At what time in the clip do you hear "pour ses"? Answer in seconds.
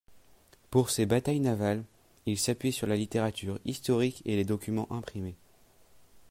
0.71-1.05